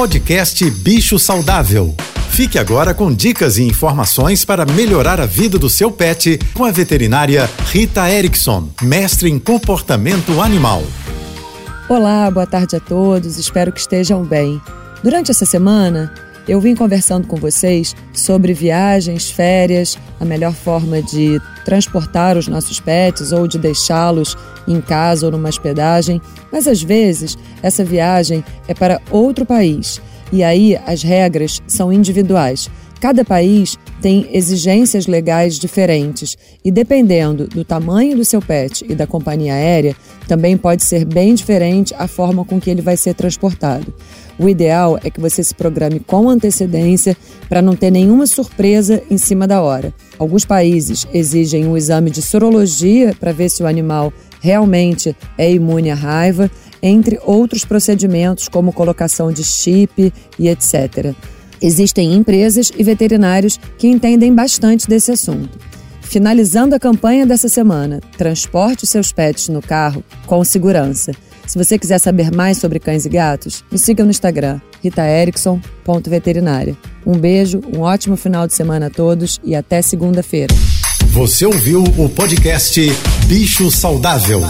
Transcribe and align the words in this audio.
Podcast 0.00 0.70
Bicho 0.70 1.18
Saudável. 1.18 1.94
Fique 2.30 2.58
agora 2.58 2.94
com 2.94 3.12
dicas 3.12 3.58
e 3.58 3.64
informações 3.64 4.46
para 4.46 4.64
melhorar 4.64 5.20
a 5.20 5.26
vida 5.26 5.58
do 5.58 5.68
seu 5.68 5.92
pet 5.92 6.38
com 6.54 6.64
a 6.64 6.70
veterinária 6.70 7.50
Rita 7.66 8.10
Erickson, 8.10 8.70
mestre 8.80 9.28
em 9.28 9.38
comportamento 9.38 10.40
animal. 10.40 10.82
Olá, 11.86 12.30
boa 12.30 12.46
tarde 12.46 12.76
a 12.76 12.80
todos, 12.80 13.36
espero 13.36 13.70
que 13.70 13.80
estejam 13.80 14.24
bem. 14.24 14.58
Durante 15.04 15.30
essa 15.32 15.44
semana, 15.44 16.10
eu 16.50 16.60
vim 16.60 16.74
conversando 16.74 17.28
com 17.28 17.36
vocês 17.36 17.94
sobre 18.12 18.52
viagens, 18.52 19.30
férias, 19.30 19.96
a 20.18 20.24
melhor 20.24 20.52
forma 20.52 21.00
de 21.00 21.40
transportar 21.64 22.36
os 22.36 22.48
nossos 22.48 22.80
pets 22.80 23.30
ou 23.30 23.46
de 23.46 23.56
deixá-los 23.56 24.36
em 24.66 24.80
casa 24.80 25.26
ou 25.26 25.32
numa 25.32 25.48
hospedagem, 25.48 26.20
mas 26.50 26.66
às 26.66 26.82
vezes 26.82 27.38
essa 27.62 27.84
viagem 27.84 28.44
é 28.66 28.74
para 28.74 29.00
outro 29.12 29.46
país 29.46 30.02
e 30.32 30.42
aí 30.42 30.78
as 30.86 31.02
regras 31.02 31.60
são 31.66 31.92
individuais. 31.92 32.68
Cada 33.00 33.24
país 33.24 33.78
tem 34.02 34.28
exigências 34.30 35.06
legais 35.06 35.58
diferentes 35.58 36.36
e, 36.62 36.70
dependendo 36.70 37.46
do 37.46 37.64
tamanho 37.64 38.14
do 38.14 38.24
seu 38.26 38.42
pet 38.42 38.84
e 38.86 38.94
da 38.94 39.06
companhia 39.06 39.54
aérea, 39.54 39.96
também 40.28 40.54
pode 40.54 40.84
ser 40.84 41.06
bem 41.06 41.34
diferente 41.34 41.94
a 41.98 42.06
forma 42.06 42.44
com 42.44 42.60
que 42.60 42.68
ele 42.68 42.82
vai 42.82 42.98
ser 42.98 43.14
transportado. 43.14 43.92
O 44.38 44.48
ideal 44.50 44.98
é 45.02 45.10
que 45.10 45.20
você 45.20 45.42
se 45.42 45.54
programe 45.54 45.98
com 45.98 46.28
antecedência 46.28 47.16
para 47.48 47.62
não 47.62 47.74
ter 47.74 47.90
nenhuma 47.90 48.26
surpresa 48.26 49.02
em 49.10 49.16
cima 49.16 49.46
da 49.46 49.62
hora. 49.62 49.94
Alguns 50.18 50.44
países 50.44 51.06
exigem 51.12 51.66
um 51.66 51.76
exame 51.76 52.10
de 52.10 52.20
sorologia 52.20 53.14
para 53.18 53.32
ver 53.32 53.48
se 53.48 53.62
o 53.62 53.66
animal 53.66 54.12
realmente 54.40 55.16
é 55.36 55.50
imune 55.50 55.90
à 55.90 55.94
raiva, 55.94 56.50
entre 56.82 57.18
outros 57.24 57.64
procedimentos 57.64 58.48
como 58.48 58.72
colocação 58.72 59.32
de 59.32 59.44
chip 59.44 60.12
e 60.38 60.48
etc. 60.48 61.14
Existem 61.62 62.14
empresas 62.14 62.72
e 62.76 62.82
veterinários 62.82 63.58
que 63.78 63.86
entendem 63.86 64.34
bastante 64.34 64.88
desse 64.88 65.12
assunto. 65.12 65.58
Finalizando 66.00 66.74
a 66.74 66.80
campanha 66.80 67.24
dessa 67.24 67.48
semana, 67.48 68.00
transporte 68.16 68.86
seus 68.86 69.12
pets 69.12 69.48
no 69.48 69.62
carro 69.62 70.02
com 70.26 70.42
segurança. 70.42 71.12
Se 71.46 71.58
você 71.58 71.78
quiser 71.78 71.98
saber 71.98 72.32
mais 72.32 72.58
sobre 72.58 72.78
cães 72.78 73.04
e 73.04 73.08
gatos, 73.08 73.64
me 73.70 73.78
siga 73.78 74.04
no 74.04 74.10
Instagram, 74.10 74.60
ritaerickson.veterinária. 74.82 76.76
Um 77.06 77.18
beijo, 77.18 77.60
um 77.74 77.80
ótimo 77.80 78.16
final 78.16 78.46
de 78.46 78.54
semana 78.54 78.86
a 78.86 78.90
todos 78.90 79.40
e 79.44 79.54
até 79.54 79.82
segunda-feira. 79.82 80.54
Você 81.12 81.44
ouviu 81.44 81.82
o 81.82 82.08
podcast 82.08 82.80
Bicho 83.26 83.70
Saudável. 83.70 84.40